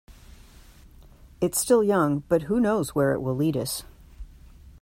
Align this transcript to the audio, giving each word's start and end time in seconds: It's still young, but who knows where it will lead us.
It's 1.41 1.59
still 1.61 1.83
young, 1.83 2.23
but 2.27 2.41
who 2.49 2.59
knows 2.59 2.95
where 2.95 3.13
it 3.13 3.19
will 3.21 3.35
lead 3.35 3.55
us. 3.55 3.83